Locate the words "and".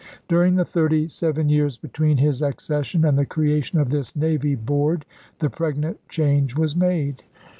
3.05-3.15